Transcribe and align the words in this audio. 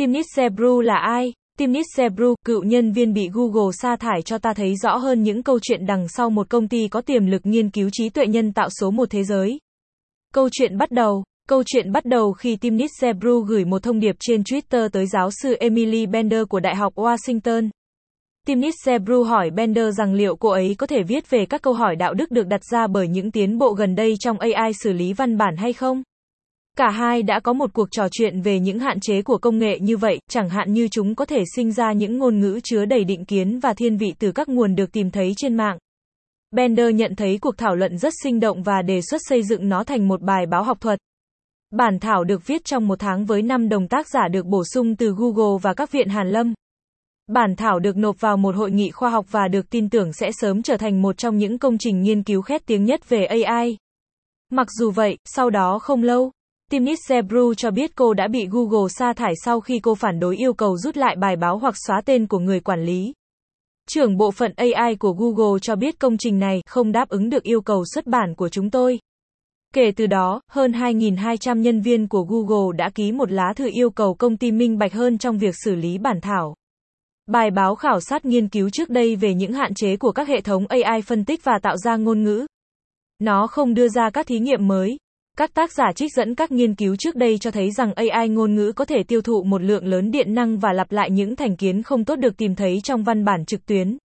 Timnit 0.00 0.26
Sebru 0.36 0.80
là 0.80 0.96
ai? 0.96 1.32
Timnit 1.58 1.86
Sebru, 1.96 2.34
cựu 2.44 2.62
nhân 2.62 2.92
viên 2.92 3.12
bị 3.12 3.28
Google 3.32 3.70
sa 3.82 3.96
thải 3.96 4.22
cho 4.22 4.38
ta 4.38 4.52
thấy 4.54 4.76
rõ 4.76 4.96
hơn 4.96 5.22
những 5.22 5.42
câu 5.42 5.58
chuyện 5.62 5.86
đằng 5.86 6.08
sau 6.08 6.30
một 6.30 6.50
công 6.50 6.68
ty 6.68 6.88
có 6.88 7.00
tiềm 7.00 7.26
lực 7.26 7.42
nghiên 7.44 7.70
cứu 7.70 7.88
trí 7.92 8.08
tuệ 8.08 8.26
nhân 8.26 8.52
tạo 8.52 8.68
số 8.80 8.90
một 8.90 9.10
thế 9.10 9.24
giới. 9.24 9.58
Câu 10.34 10.48
chuyện 10.52 10.78
bắt 10.78 10.90
đầu. 10.90 11.24
Câu 11.48 11.62
chuyện 11.66 11.92
bắt 11.92 12.04
đầu 12.04 12.32
khi 12.32 12.56
Timnit 12.56 12.90
Sebru 13.00 13.40
gửi 13.40 13.64
một 13.64 13.82
thông 13.82 14.00
điệp 14.00 14.16
trên 14.20 14.42
Twitter 14.42 14.88
tới 14.88 15.06
giáo 15.06 15.30
sư 15.42 15.56
Emily 15.60 16.06
Bender 16.06 16.42
của 16.48 16.60
Đại 16.60 16.76
học 16.76 16.94
Washington. 16.94 17.68
Timnit 18.46 18.74
Sebru 18.84 19.22
hỏi 19.22 19.50
Bender 19.50 19.98
rằng 19.98 20.14
liệu 20.14 20.36
cô 20.36 20.48
ấy 20.48 20.74
có 20.78 20.86
thể 20.86 21.02
viết 21.02 21.30
về 21.30 21.46
các 21.46 21.62
câu 21.62 21.72
hỏi 21.72 21.96
đạo 21.96 22.14
đức 22.14 22.30
được 22.30 22.46
đặt 22.46 22.60
ra 22.72 22.86
bởi 22.86 23.08
những 23.08 23.30
tiến 23.30 23.58
bộ 23.58 23.72
gần 23.72 23.94
đây 23.94 24.14
trong 24.20 24.38
AI 24.38 24.72
xử 24.72 24.92
lý 24.92 25.12
văn 25.12 25.36
bản 25.36 25.56
hay 25.56 25.72
không? 25.72 26.02
Cả 26.80 26.90
hai 26.90 27.22
đã 27.22 27.40
có 27.40 27.52
một 27.52 27.70
cuộc 27.72 27.88
trò 27.90 28.08
chuyện 28.10 28.40
về 28.40 28.60
những 28.60 28.78
hạn 28.78 29.00
chế 29.00 29.22
của 29.22 29.38
công 29.38 29.58
nghệ 29.58 29.78
như 29.80 29.96
vậy, 29.96 30.20
chẳng 30.30 30.48
hạn 30.48 30.72
như 30.72 30.88
chúng 30.88 31.14
có 31.14 31.24
thể 31.24 31.44
sinh 31.56 31.72
ra 31.72 31.92
những 31.92 32.18
ngôn 32.18 32.40
ngữ 32.40 32.60
chứa 32.64 32.84
đầy 32.84 33.04
định 33.04 33.24
kiến 33.24 33.58
và 33.58 33.74
thiên 33.74 33.96
vị 33.96 34.14
từ 34.18 34.32
các 34.32 34.48
nguồn 34.48 34.74
được 34.74 34.92
tìm 34.92 35.10
thấy 35.10 35.32
trên 35.36 35.54
mạng. 35.56 35.78
Bender 36.50 36.94
nhận 36.94 37.16
thấy 37.16 37.38
cuộc 37.38 37.58
thảo 37.58 37.76
luận 37.76 37.98
rất 37.98 38.12
sinh 38.22 38.40
động 38.40 38.62
và 38.62 38.82
đề 38.82 39.00
xuất 39.02 39.20
xây 39.28 39.42
dựng 39.42 39.68
nó 39.68 39.84
thành 39.84 40.08
một 40.08 40.22
bài 40.22 40.46
báo 40.46 40.62
học 40.62 40.80
thuật. 40.80 40.98
Bản 41.70 41.98
thảo 41.98 42.24
được 42.24 42.46
viết 42.46 42.64
trong 42.64 42.88
một 42.88 42.98
tháng 42.98 43.24
với 43.24 43.42
5 43.42 43.68
đồng 43.68 43.88
tác 43.88 44.08
giả 44.08 44.28
được 44.28 44.46
bổ 44.46 44.64
sung 44.64 44.96
từ 44.96 45.14
Google 45.16 45.58
và 45.62 45.74
các 45.74 45.92
viện 45.92 46.08
Hàn 46.08 46.28
Lâm. 46.30 46.54
Bản 47.26 47.56
thảo 47.56 47.78
được 47.78 47.96
nộp 47.96 48.20
vào 48.20 48.36
một 48.36 48.56
hội 48.56 48.70
nghị 48.70 48.90
khoa 48.90 49.10
học 49.10 49.26
và 49.30 49.48
được 49.48 49.70
tin 49.70 49.90
tưởng 49.90 50.12
sẽ 50.12 50.30
sớm 50.32 50.62
trở 50.62 50.76
thành 50.76 51.02
một 51.02 51.18
trong 51.18 51.36
những 51.36 51.58
công 51.58 51.78
trình 51.78 52.02
nghiên 52.02 52.22
cứu 52.22 52.42
khét 52.42 52.66
tiếng 52.66 52.84
nhất 52.84 53.08
về 53.08 53.24
AI. 53.24 53.76
Mặc 54.50 54.66
dù 54.78 54.90
vậy, 54.90 55.18
sau 55.24 55.50
đó 55.50 55.78
không 55.78 56.02
lâu, 56.02 56.32
Timnit 56.70 56.98
Zebru 57.08 57.54
cho 57.54 57.70
biết 57.70 57.96
cô 57.96 58.14
đã 58.14 58.28
bị 58.28 58.46
Google 58.50 58.88
sa 58.88 59.12
thải 59.12 59.32
sau 59.44 59.60
khi 59.60 59.80
cô 59.82 59.94
phản 59.94 60.20
đối 60.20 60.36
yêu 60.36 60.52
cầu 60.52 60.76
rút 60.76 60.96
lại 60.96 61.16
bài 61.16 61.36
báo 61.36 61.58
hoặc 61.58 61.74
xóa 61.86 62.02
tên 62.04 62.26
của 62.26 62.38
người 62.38 62.60
quản 62.60 62.84
lý. 62.84 63.12
Trưởng 63.88 64.16
bộ 64.16 64.30
phận 64.30 64.52
AI 64.56 64.94
của 64.94 65.12
Google 65.12 65.58
cho 65.62 65.76
biết 65.76 65.98
công 65.98 66.18
trình 66.18 66.38
này 66.38 66.62
không 66.66 66.92
đáp 66.92 67.08
ứng 67.08 67.30
được 67.30 67.42
yêu 67.42 67.60
cầu 67.60 67.84
xuất 67.94 68.06
bản 68.06 68.34
của 68.34 68.48
chúng 68.48 68.70
tôi. 68.70 68.98
Kể 69.74 69.92
từ 69.96 70.06
đó, 70.06 70.40
hơn 70.50 70.72
2.200 70.72 71.58
nhân 71.58 71.80
viên 71.80 72.08
của 72.08 72.22
Google 72.22 72.76
đã 72.76 72.90
ký 72.94 73.12
một 73.12 73.30
lá 73.30 73.52
thư 73.56 73.70
yêu 73.72 73.90
cầu 73.90 74.14
công 74.14 74.36
ty 74.36 74.52
minh 74.52 74.78
bạch 74.78 74.92
hơn 74.92 75.18
trong 75.18 75.38
việc 75.38 75.54
xử 75.64 75.74
lý 75.74 75.98
bản 75.98 76.20
thảo. 76.20 76.54
Bài 77.26 77.50
báo 77.50 77.74
khảo 77.74 78.00
sát 78.00 78.24
nghiên 78.24 78.48
cứu 78.48 78.70
trước 78.70 78.90
đây 78.90 79.16
về 79.16 79.34
những 79.34 79.52
hạn 79.52 79.74
chế 79.74 79.96
của 79.96 80.12
các 80.12 80.28
hệ 80.28 80.40
thống 80.40 80.66
AI 80.66 81.02
phân 81.02 81.24
tích 81.24 81.44
và 81.44 81.58
tạo 81.62 81.76
ra 81.76 81.96
ngôn 81.96 82.22
ngữ. 82.22 82.46
Nó 83.18 83.46
không 83.46 83.74
đưa 83.74 83.88
ra 83.88 84.10
các 84.10 84.26
thí 84.26 84.38
nghiệm 84.38 84.68
mới. 84.68 84.96
Các 85.38 85.54
tác 85.54 85.72
giả 85.72 85.92
trích 85.96 86.12
dẫn 86.12 86.34
các 86.34 86.52
nghiên 86.52 86.74
cứu 86.74 86.96
trước 86.96 87.16
đây 87.16 87.38
cho 87.38 87.50
thấy 87.50 87.70
rằng 87.70 87.92
AI 87.94 88.28
ngôn 88.28 88.54
ngữ 88.54 88.72
có 88.76 88.84
thể 88.84 89.02
tiêu 89.02 89.22
thụ 89.22 89.42
một 89.42 89.62
lượng 89.62 89.86
lớn 89.86 90.10
điện 90.10 90.34
năng 90.34 90.58
và 90.58 90.72
lặp 90.72 90.92
lại 90.92 91.10
những 91.10 91.36
thành 91.36 91.56
kiến 91.56 91.82
không 91.82 92.04
tốt 92.04 92.16
được 92.16 92.36
tìm 92.36 92.54
thấy 92.54 92.80
trong 92.84 93.02
văn 93.02 93.24
bản 93.24 93.44
trực 93.44 93.66
tuyến. 93.66 93.96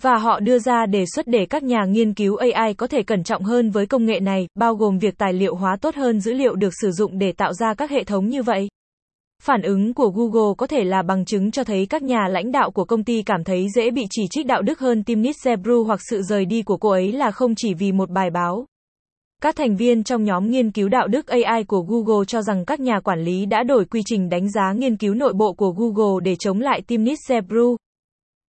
Và 0.00 0.16
họ 0.16 0.40
đưa 0.40 0.58
ra 0.58 0.86
đề 0.86 1.04
xuất 1.14 1.26
để 1.26 1.46
các 1.46 1.62
nhà 1.62 1.84
nghiên 1.88 2.14
cứu 2.14 2.36
AI 2.36 2.74
có 2.74 2.86
thể 2.86 3.02
cẩn 3.02 3.24
trọng 3.24 3.42
hơn 3.42 3.70
với 3.70 3.86
công 3.86 4.06
nghệ 4.06 4.20
này, 4.20 4.46
bao 4.54 4.74
gồm 4.74 4.98
việc 4.98 5.18
tài 5.18 5.32
liệu 5.32 5.54
hóa 5.54 5.76
tốt 5.80 5.94
hơn 5.94 6.20
dữ 6.20 6.32
liệu 6.32 6.54
được 6.54 6.72
sử 6.82 6.90
dụng 6.90 7.18
để 7.18 7.32
tạo 7.32 7.52
ra 7.52 7.74
các 7.74 7.90
hệ 7.90 8.04
thống 8.04 8.28
như 8.28 8.42
vậy. 8.42 8.68
Phản 9.42 9.62
ứng 9.62 9.94
của 9.94 10.10
Google 10.10 10.54
có 10.58 10.66
thể 10.66 10.84
là 10.84 11.02
bằng 11.02 11.24
chứng 11.24 11.50
cho 11.50 11.64
thấy 11.64 11.86
các 11.86 12.02
nhà 12.02 12.28
lãnh 12.28 12.52
đạo 12.52 12.70
của 12.70 12.84
công 12.84 13.04
ty 13.04 13.22
cảm 13.22 13.44
thấy 13.44 13.66
dễ 13.74 13.90
bị 13.90 14.06
chỉ 14.10 14.22
trích 14.30 14.46
đạo 14.46 14.62
đức 14.62 14.78
hơn 14.78 15.04
Timnit 15.04 15.36
Sebru 15.44 15.84
hoặc 15.84 16.00
sự 16.10 16.22
rời 16.22 16.44
đi 16.44 16.62
của 16.62 16.76
cô 16.76 16.90
ấy 16.90 17.12
là 17.12 17.30
không 17.30 17.54
chỉ 17.56 17.74
vì 17.74 17.92
một 17.92 18.10
bài 18.10 18.30
báo. 18.30 18.66
Các 19.42 19.56
thành 19.56 19.76
viên 19.76 20.04
trong 20.04 20.24
nhóm 20.24 20.50
nghiên 20.50 20.70
cứu 20.70 20.88
đạo 20.88 21.08
đức 21.08 21.26
AI 21.26 21.64
của 21.64 21.80
Google 21.80 22.24
cho 22.26 22.42
rằng 22.42 22.64
các 22.64 22.80
nhà 22.80 23.00
quản 23.00 23.20
lý 23.20 23.46
đã 23.46 23.62
đổi 23.62 23.84
quy 23.84 24.00
trình 24.06 24.28
đánh 24.28 24.50
giá 24.50 24.72
nghiên 24.72 24.96
cứu 24.96 25.14
nội 25.14 25.32
bộ 25.32 25.52
của 25.52 25.70
Google 25.70 26.20
để 26.24 26.36
chống 26.38 26.60
lại 26.60 26.82
Timnit 26.86 27.18
Zebru. 27.28 27.76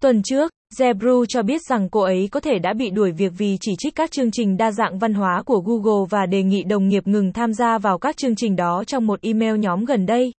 Tuần 0.01 0.21
trước, 0.23 0.51
Zebru 0.77 1.25
cho 1.25 1.43
biết 1.43 1.61
rằng 1.69 1.89
cô 1.89 2.01
ấy 2.01 2.27
có 2.31 2.39
thể 2.39 2.59
đã 2.59 2.73
bị 2.73 2.89
đuổi 2.89 3.11
việc 3.11 3.31
vì 3.37 3.57
chỉ 3.61 3.71
trích 3.77 3.95
các 3.95 4.11
chương 4.11 4.31
trình 4.31 4.57
đa 4.57 4.71
dạng 4.71 4.99
văn 4.99 5.13
hóa 5.13 5.43
của 5.45 5.59
Google 5.65 6.07
và 6.09 6.25
đề 6.25 6.43
nghị 6.43 6.63
đồng 6.63 6.87
nghiệp 6.87 7.07
ngừng 7.07 7.33
tham 7.33 7.53
gia 7.53 7.77
vào 7.77 7.97
các 7.97 8.17
chương 8.17 8.35
trình 8.35 8.55
đó 8.55 8.83
trong 8.87 9.07
một 9.07 9.21
email 9.21 9.57
nhóm 9.57 9.85
gần 9.85 10.05
đây. 10.05 10.31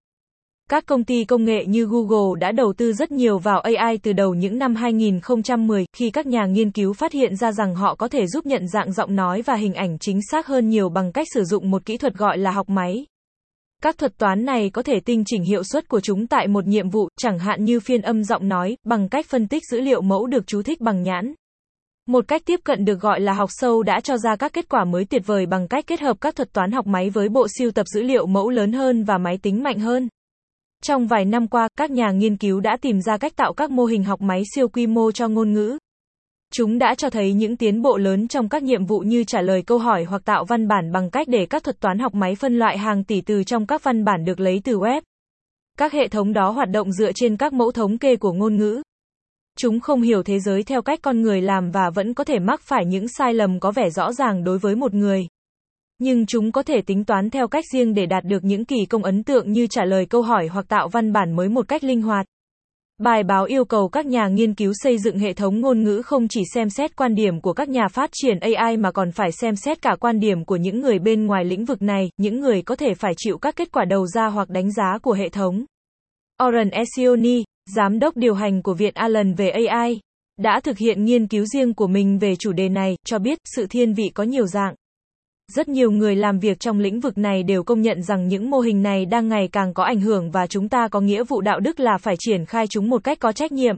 Các 0.70 0.86
công 0.86 1.04
ty 1.04 1.25
công 1.25 1.44
nghệ 1.44 1.64
như 1.66 1.86
Google 1.86 2.41
đã 2.41 2.53
đầu 2.53 2.72
tư 2.76 2.92
rất 2.92 3.12
nhiều 3.12 3.38
vào 3.38 3.60
AI 3.60 3.98
từ 4.03 4.12
đầu 4.12 4.34
những 4.34 4.58
năm 4.58 4.75
2010, 4.75 5.84
khi 5.92 6.10
các 6.10 6.26
nhà 6.26 6.47
nghiên 6.47 6.70
cứu 6.70 6.92
phát 6.92 7.12
hiện 7.12 7.36
ra 7.36 7.53
rằng 7.53 7.75
họ 7.75 7.94
có 7.94 8.08
thể 8.08 8.26
giúp 8.26 8.47
nhận 8.47 8.69
dạng 8.69 8.92
giọng 8.92 9.16
nói 9.16 9.42
và 9.42 9.54
hình 9.54 9.75
ảnh 9.75 9.98
chính 9.98 10.20
xác 10.30 10.47
hơn 10.47 10.69
nhiều 10.69 10.88
bằng 10.88 11.12
cách 11.12 11.26
sử 11.34 11.44
dụng 11.44 11.70
một 11.70 11.84
kỹ 11.84 11.97
thuật 11.97 12.14
gọi 12.14 12.38
là 12.38 12.50
học 12.50 12.69
máy. 12.69 13.06
Các 13.82 13.98
thuật 13.98 14.19
toán 14.19 14.44
này 14.44 14.70
có 14.70 14.82
thể 14.82 15.00
tinh 15.00 15.22
chỉnh 15.26 15.42
hiệu 15.42 15.62
suất 15.64 15.88
của 15.88 16.00
chúng 16.00 16.26
tại 16.26 16.47
một 16.48 16.66
nhiệm 16.66 16.91
vụ, 16.91 17.09
chẳng 17.19 17.38
hạn 17.38 17.64
như 17.64 17.80
phiên 17.80 18.03
âm 18.03 18.25
giọng 18.25 18.48
nói, 18.48 18.76
bằng 18.84 19.09
cách 19.09 19.26
phân 19.28 19.48
tích 19.48 19.62
dữ 19.70 19.80
liệu 19.80 20.00
mẫu 20.00 20.26
được 20.26 20.47
chú 20.47 20.62
thích 20.62 20.80
bằng 20.80 21.03
nhãn. 21.03 21.34
Một 22.06 22.28
cách 22.28 22.42
tiếp 22.44 22.60
cận 22.64 22.84
được 22.84 23.00
gọi 23.00 23.20
là 23.20 23.32
học 23.32 23.48
sâu 23.53 23.82
đã 23.82 24.00
cho 24.00 24.16
ra 24.16 24.36
các 24.36 24.53
kết 24.53 24.69
quả 24.69 24.84
mới 24.84 25.04
tuyệt 25.04 25.22
vời 25.26 25.47
bằng 25.47 25.69
cách 25.69 25.84
kết 25.86 26.00
hợp 26.00 26.16
các 26.20 26.36
thuật 26.36 26.53
toán 26.53 26.72
học 26.72 26.86
máy 26.86 27.10
với 27.10 27.28
bộ 27.28 27.47
siêu 27.59 27.70
tập 27.70 27.86
dữ 27.94 28.03
liệu 28.03 28.26
mẫu 28.26 28.50
lớn 28.50 28.72
hơn 28.72 29.04
và 29.04 29.19
máy 29.19 29.38
tính 29.42 29.62
mạnh 29.62 29.78
hơn. 29.78 30.09
Trong 30.84 31.06
vài 31.06 31.24
năm 31.24 31.48
qua, 31.48 31.68
các 31.76 31.91
nhà 31.91 32.10
nghiên 32.10 32.36
cứu 32.36 32.60
đã 32.60 32.76
tìm 32.80 33.00
ra 33.00 33.16
cách 33.16 33.36
tạo 33.36 33.52
các 33.52 33.70
mô 33.70 33.84
hình 33.84 34.04
học 34.04 34.20
máy 34.20 34.42
siêu 34.54 34.68
quy 34.68 34.86
mô 34.86 35.12
cho 35.12 35.28
ngôn 35.28 35.52
ngữ. 35.52 35.78
Chúng 36.52 36.78
đã 36.78 36.94
cho 36.94 37.10
thấy 37.10 37.32
những 37.32 37.56
tiến 37.56 37.82
bộ 37.82 37.96
lớn 37.96 38.28
trong 38.28 38.48
các 38.48 38.62
nhiệm 38.62 38.84
vụ 38.84 38.98
như 38.98 39.24
trả 39.24 39.41
lời 39.41 39.62
câu 39.62 39.78
hỏi 39.78 40.04
hoặc 40.04 40.22
tạo 40.24 40.44
văn 40.44 40.68
bản 40.68 40.92
bằng 40.92 41.10
cách 41.10 41.28
để 41.28 41.46
các 41.46 41.64
thuật 41.64 41.80
toán 41.80 41.98
học 41.98 42.14
máy 42.14 42.34
phân 42.34 42.58
loại 42.58 42.78
hàng 42.78 43.04
tỷ 43.04 43.20
từ 43.20 43.44
trong 43.44 43.66
các 43.66 43.84
văn 43.84 44.04
bản 44.04 44.24
được 44.24 44.41
lấy 44.41 44.60
từ 44.64 44.78
web. 44.78 45.00
Các 45.78 45.92
hệ 45.92 46.08
thống 46.08 46.32
đó 46.32 46.50
hoạt 46.50 46.70
động 46.70 46.92
dựa 46.92 47.12
trên 47.14 47.36
các 47.36 47.52
mẫu 47.52 47.72
thống 47.72 47.98
kê 47.98 48.16
của 48.16 48.32
ngôn 48.32 48.56
ngữ. 48.56 48.82
Chúng 49.58 49.80
không 49.80 50.02
hiểu 50.02 50.22
thế 50.22 50.41
giới 50.41 50.62
theo 50.62 50.82
cách 50.82 50.98
con 51.02 51.22
người 51.22 51.42
làm 51.42 51.70
và 51.70 51.91
vẫn 51.91 52.14
có 52.14 52.24
thể 52.24 52.38
mắc 52.38 52.60
phải 52.62 52.84
những 52.86 53.08
sai 53.08 53.34
lầm 53.34 53.60
có 53.60 53.72
vẻ 53.72 53.91
rõ 53.91 54.12
ràng 54.12 54.44
đối 54.44 54.58
với 54.58 54.74
một 54.76 54.94
người. 54.94 55.26
Nhưng 56.02 56.26
chúng 56.26 56.52
có 56.52 56.62
thể 56.62 56.82
tính 56.82 57.04
toán 57.04 57.30
theo 57.30 57.48
cách 57.48 57.64
riêng 57.72 57.94
để 57.94 58.06
đạt 58.06 58.24
được 58.24 58.44
những 58.44 58.64
kỳ 58.64 58.86
công 58.88 59.04
ấn 59.04 59.22
tượng 59.22 59.52
như 59.52 59.66
trả 59.66 59.84
lời 59.84 60.06
câu 60.06 60.22
hỏi 60.22 60.46
hoặc 60.46 60.68
tạo 60.68 60.88
văn 60.88 61.12
bản 61.12 61.36
mới 61.36 61.48
một 61.48 61.68
cách 61.68 61.84
linh 61.84 62.02
hoạt. 62.02 62.26
Bài 62.98 63.22
báo 63.22 63.44
yêu 63.44 63.64
cầu 63.64 63.88
các 63.88 64.06
nhà 64.06 64.28
nghiên 64.28 64.54
cứu 64.54 64.72
xây 64.74 64.98
dựng 64.98 65.18
hệ 65.18 65.32
thống 65.32 65.60
ngôn 65.60 65.82
ngữ 65.82 66.02
không 66.02 66.28
chỉ 66.28 66.42
xem 66.54 66.70
xét 66.70 66.96
quan 66.96 67.14
điểm 67.14 67.40
của 67.40 67.52
các 67.52 67.68
nhà 67.68 67.88
phát 67.88 68.10
triển 68.12 68.38
AI 68.40 68.76
mà 68.76 68.92
còn 68.92 69.10
phải 69.12 69.32
xem 69.32 69.56
xét 69.56 69.82
cả 69.82 69.96
quan 70.00 70.20
điểm 70.20 70.44
của 70.44 70.56
những 70.56 70.80
người 70.80 70.98
bên 70.98 71.26
ngoài 71.26 71.44
lĩnh 71.44 71.64
vực 71.64 71.82
này, 71.82 72.10
những 72.16 72.40
người 72.40 72.62
có 72.62 72.76
thể 72.76 72.94
phải 72.94 73.12
chịu 73.16 73.38
các 73.38 73.56
kết 73.56 73.72
quả 73.72 73.84
đầu 73.84 74.06
ra 74.06 74.26
hoặc 74.26 74.48
đánh 74.48 74.72
giá 74.72 74.98
của 75.02 75.12
hệ 75.12 75.28
thống. 75.28 75.64
Oren 76.48 76.70
Esioni, 76.70 77.44
giám 77.76 77.98
đốc 77.98 78.16
điều 78.16 78.34
hành 78.34 78.62
của 78.62 78.74
Viện 78.74 78.94
Allen 78.94 79.34
về 79.34 79.50
AI, 79.50 80.00
đã 80.38 80.60
thực 80.60 80.78
hiện 80.78 81.04
nghiên 81.04 81.26
cứu 81.26 81.44
riêng 81.44 81.74
của 81.74 81.86
mình 81.86 82.18
về 82.18 82.36
chủ 82.36 82.52
đề 82.52 82.68
này, 82.68 82.96
cho 83.06 83.18
biết 83.18 83.38
sự 83.56 83.66
thiên 83.70 83.94
vị 83.94 84.10
có 84.14 84.24
nhiều 84.24 84.46
dạng. 84.46 84.74
Rất 85.54 85.68
nhiều 85.68 85.90
người 85.90 86.16
làm 86.16 86.38
việc 86.38 86.60
trong 86.60 86.78
lĩnh 86.78 87.00
vực 87.00 87.18
này 87.18 87.42
đều 87.42 87.62
công 87.62 87.80
nhận 87.82 88.02
rằng 88.02 88.28
những 88.28 88.50
mô 88.50 88.60
hình 88.60 88.82
này 88.82 89.06
đang 89.06 89.28
ngày 89.28 89.48
càng 89.52 89.74
có 89.74 89.84
ảnh 89.84 90.00
hưởng 90.00 90.30
và 90.30 90.46
chúng 90.46 90.68
ta 90.68 90.88
có 90.88 91.00
nghĩa 91.00 91.24
vụ 91.24 91.40
đạo 91.40 91.60
đức 91.60 91.80
là 91.80 91.98
phải 91.98 92.14
triển 92.18 92.44
khai 92.44 92.66
chúng 92.66 92.90
một 92.90 93.04
cách 93.04 93.18
có 93.20 93.32
trách 93.32 93.52
nhiệm. 93.52 93.76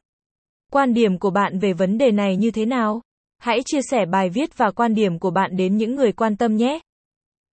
Quan 0.72 0.94
điểm 0.94 1.18
của 1.18 1.30
bạn 1.30 1.58
về 1.58 1.72
vấn 1.72 1.98
đề 1.98 2.10
này 2.10 2.36
như 2.36 2.50
thế 2.50 2.64
nào? 2.64 3.02
Hãy 3.38 3.60
chia 3.66 3.80
sẻ 3.90 4.06
bài 4.06 4.28
viết 4.28 4.58
và 4.58 4.70
quan 4.70 4.94
điểm 4.94 5.18
của 5.18 5.30
bạn 5.30 5.56
đến 5.56 5.76
những 5.76 5.94
người 5.94 6.12
quan 6.12 6.36
tâm 6.36 6.56
nhé. 6.56 6.80